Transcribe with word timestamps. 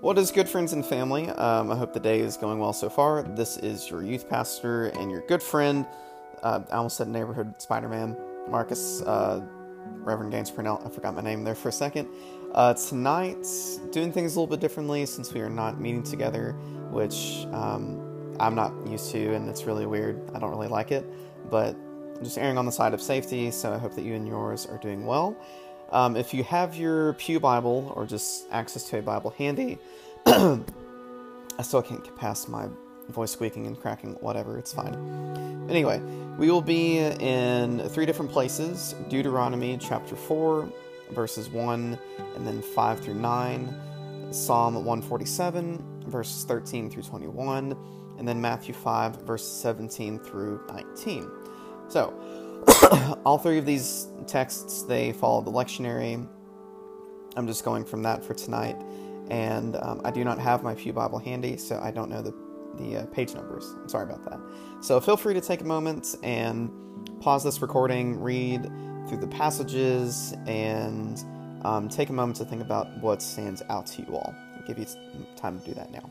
What 0.00 0.16
is 0.16 0.30
good, 0.30 0.48
friends 0.48 0.72
and 0.72 0.84
family? 0.84 1.28
Um, 1.28 1.70
I 1.70 1.76
hope 1.76 1.92
the 1.92 2.00
day 2.00 2.20
is 2.20 2.38
going 2.38 2.58
well 2.58 2.72
so 2.72 2.88
far. 2.88 3.22
This 3.22 3.58
is 3.58 3.90
your 3.90 4.02
youth 4.02 4.30
pastor 4.30 4.86
and 4.86 5.10
your 5.10 5.20
good 5.26 5.42
friend. 5.42 5.86
Uh, 6.42 6.60
I 6.70 6.76
almost 6.76 6.96
said 6.96 7.06
neighborhood 7.08 7.60
Spider 7.60 7.86
Man, 7.86 8.16
Marcus, 8.48 9.02
uh, 9.02 9.42
Reverend 9.98 10.32
Gaines 10.32 10.50
Purnell. 10.50 10.80
I 10.86 10.88
forgot 10.88 11.14
my 11.14 11.20
name 11.20 11.44
there 11.44 11.54
for 11.54 11.68
a 11.68 11.72
second. 11.72 12.08
Uh, 12.54 12.72
tonight, 12.72 13.46
doing 13.92 14.10
things 14.10 14.36
a 14.36 14.40
little 14.40 14.46
bit 14.46 14.58
differently 14.60 15.04
since 15.04 15.34
we 15.34 15.42
are 15.42 15.50
not 15.50 15.78
meeting 15.78 16.02
together, 16.02 16.52
which 16.90 17.44
um, 17.52 18.34
I'm 18.40 18.54
not 18.54 18.72
used 18.86 19.10
to, 19.10 19.34
and 19.34 19.50
it's 19.50 19.64
really 19.64 19.84
weird. 19.84 20.18
I 20.34 20.38
don't 20.38 20.50
really 20.50 20.68
like 20.68 20.92
it, 20.92 21.04
but 21.50 21.76
just 22.22 22.38
erring 22.38 22.56
on 22.56 22.64
the 22.64 22.72
side 22.72 22.94
of 22.94 23.02
safety, 23.02 23.50
so 23.50 23.70
I 23.70 23.76
hope 23.76 23.94
that 23.96 24.02
you 24.02 24.14
and 24.14 24.26
yours 24.26 24.64
are 24.64 24.78
doing 24.78 25.04
well. 25.04 25.36
Um, 25.92 26.16
if 26.16 26.32
you 26.32 26.44
have 26.44 26.76
your 26.76 27.14
Pew 27.14 27.40
Bible 27.40 27.92
or 27.96 28.06
just 28.06 28.46
access 28.50 28.84
to 28.90 28.98
a 28.98 29.02
Bible 29.02 29.30
handy, 29.30 29.78
I 30.26 30.62
still 31.62 31.82
can't 31.82 32.02
get 32.04 32.16
past 32.16 32.48
my 32.48 32.68
voice 33.08 33.32
squeaking 33.32 33.66
and 33.66 33.78
cracking, 33.78 34.12
whatever, 34.20 34.56
it's 34.58 34.72
fine. 34.72 35.66
Anyway, 35.68 36.00
we 36.38 36.50
will 36.50 36.62
be 36.62 36.98
in 36.98 37.80
three 37.88 38.06
different 38.06 38.30
places 38.30 38.94
Deuteronomy 39.08 39.76
chapter 39.78 40.14
4, 40.14 40.68
verses 41.10 41.48
1 41.48 41.98
and 42.36 42.46
then 42.46 42.62
5 42.62 43.00
through 43.00 43.14
9, 43.14 43.74
Psalm 44.30 44.74
147, 44.74 46.04
verses 46.06 46.44
13 46.44 46.88
through 46.88 47.02
21, 47.02 47.76
and 48.18 48.28
then 48.28 48.40
Matthew 48.40 48.74
5, 48.74 49.22
verses 49.22 49.50
17 49.60 50.20
through 50.20 50.60
19. 50.68 51.28
So, 51.88 52.14
all 53.24 53.38
three 53.38 53.58
of 53.58 53.66
these 53.66 54.06
texts 54.30 54.82
they 54.82 55.12
follow 55.12 55.42
the 55.42 55.50
lectionary. 55.50 56.26
I'm 57.36 57.46
just 57.46 57.64
going 57.64 57.84
from 57.84 58.02
that 58.02 58.24
for 58.24 58.34
tonight, 58.34 58.76
and 59.30 59.76
um, 59.76 60.00
I 60.04 60.10
do 60.10 60.24
not 60.24 60.38
have 60.38 60.62
my 60.62 60.74
Pew 60.74 60.92
Bible 60.92 61.18
handy, 61.18 61.56
so 61.56 61.78
I 61.82 61.90
don't 61.90 62.10
know 62.10 62.22
the 62.22 62.34
the 62.78 62.98
uh, 62.98 63.06
page 63.06 63.34
numbers. 63.34 63.74
I'm 63.82 63.88
sorry 63.88 64.04
about 64.04 64.24
that. 64.24 64.40
So 64.80 65.00
feel 65.00 65.16
free 65.16 65.34
to 65.34 65.40
take 65.40 65.60
a 65.60 65.64
moment 65.64 66.14
and 66.22 66.70
pause 67.20 67.44
this 67.44 67.60
recording, 67.60 68.20
read 68.20 68.62
through 69.08 69.18
the 69.18 69.28
passages, 69.28 70.34
and 70.46 71.22
um, 71.64 71.88
take 71.88 72.08
a 72.08 72.12
moment 72.12 72.36
to 72.38 72.44
think 72.44 72.62
about 72.62 72.86
what 73.00 73.20
stands 73.22 73.62
out 73.68 73.86
to 73.88 74.02
you 74.02 74.14
all. 74.14 74.34
I'll 74.56 74.66
give 74.66 74.78
you 74.78 74.86
time 75.36 75.60
to 75.60 75.66
do 75.66 75.74
that 75.74 75.90
now. 75.90 76.10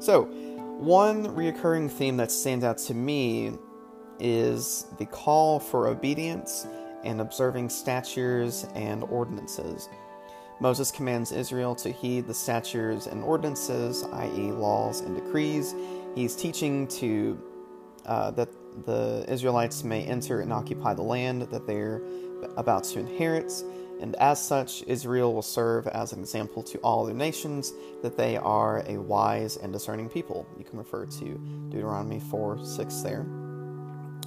So, 0.00 0.24
one 0.78 1.26
reoccurring 1.26 1.90
theme 1.90 2.16
that 2.18 2.30
stands 2.30 2.64
out 2.64 2.78
to 2.78 2.94
me 2.94 3.52
is 4.20 4.86
the 4.98 5.06
call 5.06 5.58
for 5.58 5.88
obedience 5.88 6.66
and 7.04 7.20
observing 7.20 7.68
statutes 7.68 8.66
and 8.74 9.04
ordinances. 9.04 9.88
Moses 10.60 10.90
commands 10.90 11.30
Israel 11.30 11.74
to 11.76 11.90
heed 11.90 12.26
the 12.26 12.34
statutes 12.34 13.06
and 13.06 13.22
ordinances, 13.22 14.02
i.e., 14.04 14.50
laws 14.50 15.00
and 15.00 15.14
decrees. 15.14 15.74
He's 16.14 16.34
teaching 16.34 16.88
to 16.88 17.40
uh, 18.06 18.32
that 18.32 18.48
the 18.84 19.24
Israelites 19.28 19.84
may 19.84 20.02
enter 20.04 20.40
and 20.40 20.52
occupy 20.52 20.94
the 20.94 21.02
land 21.02 21.42
that 21.42 21.66
they're 21.66 22.02
about 22.56 22.84
to 22.84 23.00
inherit, 23.00 23.52
and 24.00 24.14
as 24.16 24.40
such, 24.40 24.84
Israel 24.86 25.34
will 25.34 25.42
serve 25.42 25.86
as 25.88 26.12
an 26.12 26.20
example 26.20 26.62
to 26.62 26.78
all 26.78 27.04
other 27.04 27.14
nations 27.14 27.72
that 28.02 28.16
they 28.16 28.36
are 28.36 28.84
a 28.86 28.96
wise 28.96 29.56
and 29.56 29.72
discerning 29.72 30.08
people. 30.08 30.46
You 30.56 30.64
can 30.64 30.78
refer 30.78 31.06
to 31.06 31.24
Deuteronomy 31.68 32.20
4 32.20 32.64
6 32.64 33.00
there. 33.00 33.47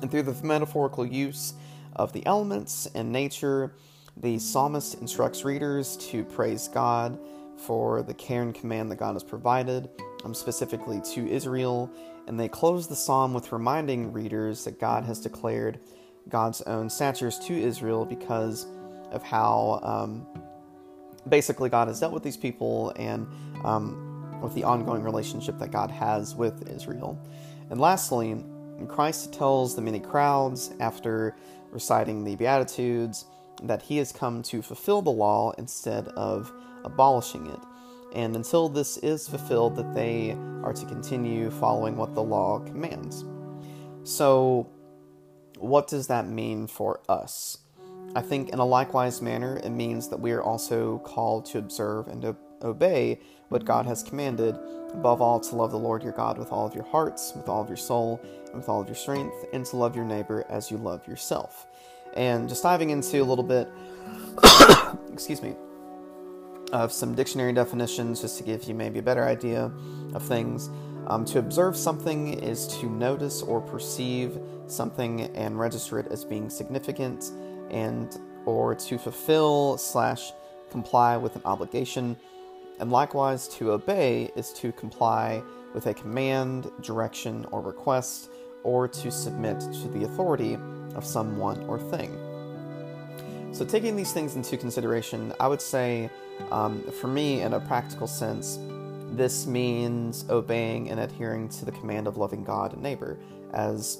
And 0.01 0.09
through 0.09 0.23
the 0.23 0.35
metaphorical 0.45 1.05
use 1.05 1.53
of 1.95 2.13
the 2.13 2.25
elements 2.25 2.87
and 2.95 3.11
nature, 3.11 3.73
the 4.17 4.39
psalmist 4.39 4.95
instructs 5.01 5.45
readers 5.45 5.97
to 5.97 6.23
praise 6.23 6.67
God 6.67 7.19
for 7.57 8.01
the 8.01 8.13
care 8.13 8.41
and 8.41 8.53
command 8.53 8.91
that 8.91 8.97
God 8.97 9.13
has 9.13 9.23
provided, 9.23 9.89
um, 10.23 10.33
specifically 10.33 11.01
to 11.13 11.29
Israel. 11.29 11.91
And 12.27 12.39
they 12.39 12.47
close 12.47 12.87
the 12.87 12.95
psalm 12.95 13.33
with 13.33 13.51
reminding 13.51 14.11
readers 14.11 14.63
that 14.65 14.79
God 14.79 15.03
has 15.05 15.19
declared 15.19 15.79
God's 16.29 16.61
own 16.63 16.89
statutes 16.89 17.37
to 17.47 17.53
Israel 17.53 18.05
because 18.05 18.67
of 19.11 19.23
how 19.23 19.79
um, 19.83 20.25
basically 21.29 21.69
God 21.69 21.87
has 21.87 21.99
dealt 21.99 22.13
with 22.13 22.23
these 22.23 22.37
people 22.37 22.93
and 22.95 23.27
um, 23.63 24.39
with 24.41 24.53
the 24.55 24.63
ongoing 24.63 25.03
relationship 25.03 25.57
that 25.59 25.71
God 25.71 25.91
has 25.91 26.35
with 26.35 26.69
Israel. 26.69 27.19
And 27.69 27.79
lastly, 27.79 28.43
Christ 28.87 29.33
tells 29.33 29.75
the 29.75 29.81
many 29.81 29.99
crowds 29.99 30.71
after 30.79 31.35
reciting 31.71 32.23
the 32.23 32.35
Beatitudes 32.35 33.25
that 33.63 33.81
he 33.81 33.97
has 33.97 34.11
come 34.11 34.41
to 34.43 34.61
fulfill 34.61 35.01
the 35.01 35.11
law 35.11 35.51
instead 35.57 36.07
of 36.09 36.51
abolishing 36.83 37.47
it. 37.47 37.59
And 38.13 38.35
until 38.35 38.67
this 38.67 38.97
is 38.97 39.27
fulfilled, 39.27 39.75
that 39.77 39.93
they 39.93 40.31
are 40.63 40.73
to 40.73 40.85
continue 40.85 41.49
following 41.49 41.95
what 41.95 42.13
the 42.13 42.23
law 42.23 42.59
commands. 42.59 43.23
So, 44.03 44.69
what 45.57 45.87
does 45.87 46.07
that 46.07 46.27
mean 46.27 46.67
for 46.67 47.01
us? 47.07 47.59
I 48.15 48.21
think, 48.21 48.49
in 48.49 48.59
a 48.59 48.65
likewise 48.65 49.21
manner, 49.21 49.61
it 49.63 49.69
means 49.69 50.09
that 50.09 50.19
we 50.19 50.31
are 50.31 50.41
also 50.41 50.97
called 50.99 51.45
to 51.47 51.59
observe 51.59 52.07
and 52.07 52.21
to 52.23 52.35
obey 52.63 53.19
what 53.49 53.65
God 53.65 53.85
has 53.85 54.03
commanded, 54.03 54.57
above 54.93 55.21
all, 55.21 55.39
to 55.39 55.55
love 55.55 55.71
the 55.71 55.77
Lord 55.77 56.03
your 56.03 56.13
God 56.13 56.37
with 56.37 56.51
all 56.51 56.65
of 56.65 56.73
your 56.73 56.85
hearts, 56.85 57.33
with 57.35 57.49
all 57.49 57.61
of 57.61 57.67
your 57.67 57.77
soul, 57.77 58.21
and 58.47 58.55
with 58.55 58.69
all 58.69 58.81
of 58.81 58.87
your 58.87 58.95
strength, 58.95 59.45
and 59.53 59.65
to 59.65 59.77
love 59.77 59.95
your 59.95 60.05
neighbor 60.05 60.45
as 60.49 60.71
you 60.71 60.77
love 60.77 61.07
yourself. 61.07 61.67
And 62.15 62.49
just 62.49 62.63
diving 62.63 62.89
into 62.89 63.21
a 63.21 63.23
little 63.23 63.43
bit, 63.43 63.69
excuse 65.13 65.41
me, 65.41 65.55
of 66.71 66.91
some 66.91 67.15
dictionary 67.15 67.53
definitions, 67.53 68.21
just 68.21 68.37
to 68.37 68.43
give 68.43 68.63
you 68.65 68.73
maybe 68.73 68.99
a 68.99 69.03
better 69.03 69.25
idea 69.25 69.71
of 70.13 70.23
things. 70.23 70.69
Um, 71.07 71.25
to 71.25 71.39
observe 71.39 71.75
something 71.75 72.39
is 72.41 72.67
to 72.79 72.89
notice 72.89 73.41
or 73.41 73.59
perceive 73.59 74.37
something 74.67 75.21
and 75.35 75.59
register 75.59 75.99
it 75.99 76.07
as 76.07 76.23
being 76.23 76.49
significant, 76.49 77.31
and 77.69 78.17
or 78.45 78.75
to 78.75 78.97
fulfill 78.97 79.77
slash 79.77 80.31
comply 80.69 81.17
with 81.17 81.35
an 81.35 81.41
obligation. 81.45 82.17
And 82.81 82.91
likewise, 82.91 83.47
to 83.59 83.71
obey 83.73 84.31
is 84.35 84.51
to 84.53 84.71
comply 84.71 85.43
with 85.75 85.85
a 85.85 85.93
command, 85.93 86.71
direction, 86.81 87.45
or 87.51 87.61
request, 87.61 88.31
or 88.63 88.87
to 88.87 89.11
submit 89.11 89.59
to 89.59 89.87
the 89.89 90.03
authority 90.03 90.57
of 90.95 91.05
someone 91.05 91.63
or 91.65 91.79
thing. 91.79 92.11
So, 93.53 93.63
taking 93.65 93.95
these 93.95 94.11
things 94.13 94.35
into 94.35 94.57
consideration, 94.57 95.31
I 95.39 95.47
would 95.47 95.61
say, 95.61 96.09
um, 96.51 96.81
for 96.99 97.07
me, 97.07 97.41
in 97.41 97.53
a 97.53 97.59
practical 97.59 98.07
sense, 98.07 98.57
this 99.11 99.45
means 99.45 100.25
obeying 100.29 100.89
and 100.89 100.99
adhering 100.99 101.49
to 101.49 101.65
the 101.65 101.71
command 101.73 102.07
of 102.07 102.17
loving 102.17 102.43
God 102.43 102.73
and 102.73 102.81
neighbor, 102.81 103.19
as 103.53 103.99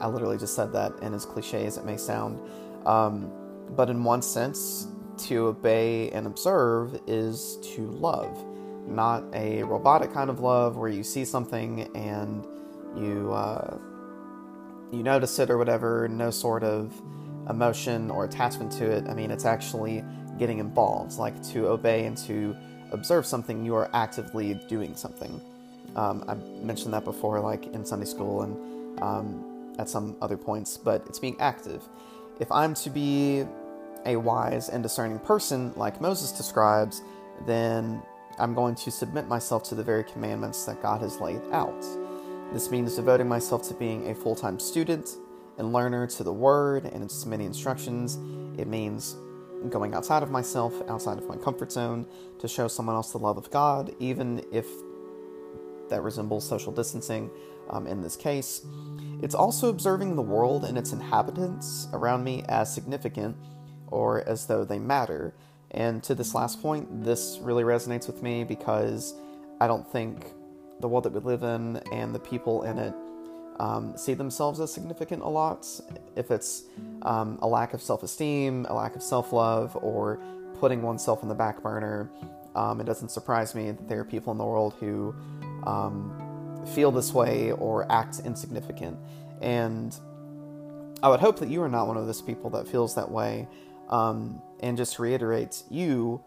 I 0.00 0.08
literally 0.08 0.38
just 0.38 0.56
said 0.56 0.72
that, 0.72 0.92
and 1.02 1.14
as 1.14 1.24
cliche 1.24 1.66
as 1.66 1.76
it 1.76 1.84
may 1.84 1.96
sound. 1.96 2.40
Um, 2.84 3.30
but 3.76 3.90
in 3.90 4.02
one 4.02 4.22
sense, 4.22 4.88
to 5.20 5.46
obey 5.46 6.10
and 6.10 6.26
observe 6.26 7.00
is 7.06 7.58
to 7.74 7.86
love, 7.86 8.44
not 8.86 9.24
a 9.32 9.62
robotic 9.62 10.12
kind 10.12 10.30
of 10.30 10.40
love 10.40 10.76
where 10.76 10.88
you 10.88 11.02
see 11.02 11.24
something 11.24 11.88
and 11.96 12.44
you 12.96 13.32
uh, 13.32 13.78
you 14.92 15.02
notice 15.02 15.38
it 15.38 15.50
or 15.50 15.58
whatever, 15.58 16.08
no 16.08 16.30
sort 16.30 16.62
of 16.62 16.92
emotion 17.48 18.10
or 18.10 18.24
attachment 18.24 18.72
to 18.72 18.90
it. 18.90 19.06
I 19.08 19.14
mean, 19.14 19.30
it's 19.30 19.44
actually 19.44 20.04
getting 20.38 20.58
involved. 20.58 21.18
Like 21.18 21.42
to 21.50 21.68
obey 21.68 22.06
and 22.06 22.16
to 22.18 22.56
observe 22.92 23.26
something, 23.26 23.64
you 23.64 23.74
are 23.74 23.90
actively 23.92 24.54
doing 24.68 24.94
something. 24.94 25.40
Um, 25.96 26.24
I 26.28 26.34
mentioned 26.34 26.94
that 26.94 27.04
before, 27.04 27.40
like 27.40 27.66
in 27.66 27.84
Sunday 27.84 28.06
school 28.06 28.42
and 28.42 29.00
um, 29.02 29.74
at 29.78 29.88
some 29.88 30.16
other 30.20 30.36
points, 30.36 30.76
but 30.76 31.04
it's 31.06 31.18
being 31.18 31.36
active. 31.40 31.82
If 32.40 32.50
I'm 32.52 32.74
to 32.74 32.90
be 32.90 33.44
a 34.06 34.16
wise 34.16 34.68
and 34.68 34.82
discerning 34.82 35.18
person, 35.18 35.72
like 35.76 36.00
Moses 36.00 36.32
describes, 36.32 37.02
then 37.46 38.02
I'm 38.38 38.54
going 38.54 38.74
to 38.76 38.90
submit 38.90 39.26
myself 39.28 39.62
to 39.64 39.74
the 39.74 39.82
very 39.82 40.04
commandments 40.04 40.64
that 40.64 40.80
God 40.82 41.00
has 41.00 41.20
laid 41.20 41.40
out. 41.52 41.84
This 42.52 42.70
means 42.70 42.96
devoting 42.96 43.28
myself 43.28 43.66
to 43.68 43.74
being 43.74 44.10
a 44.10 44.14
full 44.14 44.34
time 44.34 44.58
student 44.58 45.10
and 45.58 45.72
learner 45.72 46.06
to 46.06 46.22
the 46.22 46.32
Word 46.32 46.84
and 46.84 47.02
its 47.02 47.26
many 47.26 47.44
instructions. 47.44 48.18
It 48.58 48.68
means 48.68 49.16
going 49.70 49.92
outside 49.94 50.22
of 50.22 50.30
myself, 50.30 50.72
outside 50.88 51.18
of 51.18 51.28
my 51.28 51.36
comfort 51.36 51.72
zone, 51.72 52.06
to 52.38 52.48
show 52.48 52.68
someone 52.68 52.94
else 52.94 53.12
the 53.12 53.18
love 53.18 53.36
of 53.36 53.50
God, 53.50 53.94
even 53.98 54.44
if 54.52 54.66
that 55.90 56.02
resembles 56.02 56.46
social 56.46 56.72
distancing 56.72 57.30
um, 57.70 57.86
in 57.86 58.00
this 58.00 58.16
case. 58.16 58.64
It's 59.20 59.34
also 59.34 59.68
observing 59.68 60.16
the 60.16 60.22
world 60.22 60.64
and 60.64 60.78
its 60.78 60.92
inhabitants 60.92 61.88
around 61.92 62.24
me 62.24 62.44
as 62.48 62.72
significant 62.72 63.36
or 63.90 64.26
as 64.28 64.46
though 64.46 64.64
they 64.64 64.78
matter. 64.78 65.34
And 65.70 66.02
to 66.04 66.14
this 66.14 66.34
last 66.34 66.62
point, 66.62 67.04
this 67.04 67.38
really 67.42 67.64
resonates 67.64 68.06
with 68.06 68.22
me 68.22 68.44
because 68.44 69.14
I 69.60 69.66
don't 69.66 69.86
think 69.90 70.26
the 70.80 70.88
world 70.88 71.04
that 71.04 71.12
we 71.12 71.20
live 71.20 71.42
in 71.42 71.76
and 71.92 72.14
the 72.14 72.20
people 72.20 72.62
in 72.62 72.78
it 72.78 72.94
um, 73.60 73.96
see 73.96 74.14
themselves 74.14 74.60
as 74.60 74.72
significant 74.72 75.22
a 75.22 75.28
lot. 75.28 75.66
If 76.16 76.30
it's 76.30 76.62
um, 77.02 77.38
a 77.42 77.46
lack 77.46 77.74
of 77.74 77.82
self 77.82 78.02
esteem, 78.02 78.66
a 78.68 78.74
lack 78.74 78.94
of 78.96 79.02
self 79.02 79.32
love, 79.32 79.76
or 79.82 80.20
putting 80.60 80.80
oneself 80.82 81.22
in 81.22 81.28
the 81.28 81.34
back 81.34 81.62
burner, 81.62 82.08
Um, 82.54 82.80
it 82.80 82.86
doesn't 82.86 83.10
surprise 83.10 83.54
me 83.54 83.70
that 83.70 83.86
there 83.88 84.00
are 84.00 84.04
people 84.04 84.32
in 84.32 84.38
the 84.38 84.44
world 84.44 84.74
who 84.80 85.14
um, 85.64 86.10
feel 86.74 86.90
this 86.90 87.12
way 87.12 87.52
or 87.52 87.86
act 87.90 88.20
insignificant. 88.24 88.96
And 89.40 89.94
I 91.02 91.08
would 91.08 91.20
hope 91.20 91.38
that 91.38 91.48
you 91.48 91.62
are 91.62 91.68
not 91.68 91.86
one 91.86 91.96
of 91.96 92.06
those 92.06 92.22
people 92.22 92.50
that 92.50 92.66
feels 92.66 92.94
that 92.94 93.10
way. 93.10 93.46
Um, 93.88 94.42
and 94.60 94.76
just 94.76 94.96
to 94.96 95.02
reiterate, 95.02 95.62
you 95.70 96.22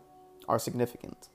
are 0.48 0.60
significant 0.60 1.30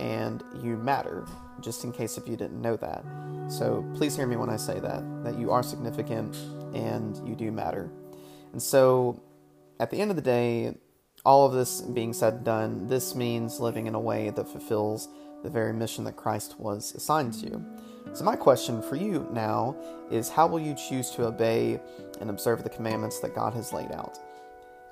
and 0.00 0.42
you 0.62 0.76
matter, 0.76 1.26
just 1.60 1.84
in 1.84 1.92
case 1.92 2.18
if 2.18 2.28
you 2.28 2.36
didn't 2.36 2.60
know 2.60 2.76
that. 2.76 3.04
So 3.48 3.84
please 3.94 4.16
hear 4.16 4.26
me 4.26 4.36
when 4.36 4.50
I 4.50 4.56
say 4.56 4.80
that, 4.80 5.24
that 5.24 5.38
you 5.38 5.50
are 5.50 5.62
significant 5.62 6.34
and 6.74 7.16
you 7.28 7.34
do 7.34 7.50
matter. 7.50 7.90
And 8.52 8.62
so 8.62 9.22
at 9.78 9.90
the 9.90 10.00
end 10.00 10.10
of 10.10 10.16
the 10.16 10.22
day, 10.22 10.74
all 11.24 11.46
of 11.46 11.52
this 11.52 11.80
being 11.80 12.12
said 12.12 12.34
and 12.34 12.44
done, 12.44 12.86
this 12.86 13.14
means 13.14 13.60
living 13.60 13.86
in 13.86 13.94
a 13.94 14.00
way 14.00 14.30
that 14.30 14.48
fulfills 14.48 15.08
the 15.42 15.50
very 15.50 15.72
mission 15.72 16.04
that 16.04 16.16
Christ 16.16 16.58
was 16.58 16.94
assigned 16.94 17.34
to. 17.34 17.62
So, 18.12 18.24
my 18.24 18.36
question 18.36 18.80
for 18.80 18.96
you 18.96 19.28
now 19.32 19.76
is 20.10 20.28
how 20.28 20.46
will 20.46 20.60
you 20.60 20.74
choose 20.74 21.10
to 21.12 21.26
obey 21.26 21.80
and 22.20 22.30
observe 22.30 22.62
the 22.62 22.70
commandments 22.70 23.18
that 23.20 23.34
God 23.34 23.52
has 23.54 23.72
laid 23.72 23.90
out? 23.90 24.18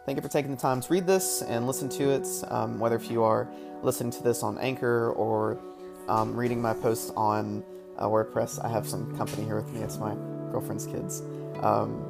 Thank 0.05 0.17
you 0.17 0.23
for 0.23 0.29
taking 0.29 0.51
the 0.51 0.61
time 0.61 0.83
to 0.83 0.93
read 0.93 1.07
this 1.07 1.41
and 1.41 1.67
listen 1.67 1.89
to 1.91 2.11
it, 2.11 2.29
um, 2.49 2.79
whether 2.79 2.97
if 2.97 3.11
you 3.11 3.23
are 3.23 3.49
listening 3.83 4.11
to 4.13 4.23
this 4.23 4.43
on 4.43 4.59
Anchor 4.59 5.13
or 5.13 5.59
um, 6.09 6.37
reading 6.37 6.61
my 6.61 6.75
post 6.75 7.11
on 7.17 7.65
uh, 7.99 8.07
WordPress. 8.07 8.63
I 8.63 8.69
have 8.69 8.87
some 8.87 9.17
company 9.17 9.45
here 9.45 9.57
with 9.57 9.73
me, 9.73 9.81
it's 9.81 9.97
my 9.97 10.15
girlfriend's 10.53 10.87
kids. 10.87 11.23
Um, 11.63 12.05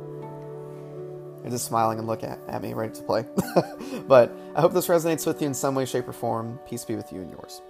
they're 1.43 1.53
just 1.53 1.67
smiling 1.67 2.01
and 2.01 2.09
looking 2.09 2.31
at, 2.31 2.41
at 2.49 2.63
me, 2.63 2.73
ready 2.75 2.93
to 2.95 3.03
play. 3.03 3.27
but 4.09 4.35
I 4.57 4.61
hope 4.61 4.73
this 4.73 4.89
resonates 4.89 5.25
with 5.25 5.41
you 5.41 5.47
in 5.47 5.55
some 5.55 5.77
way, 5.77 5.85
shape, 5.85 6.09
or 6.09 6.13
form. 6.13 6.59
Peace 6.69 6.85
be 6.85 6.97
with 6.97 7.13
you 7.13 7.21
and 7.21 7.31
yours. 7.31 7.63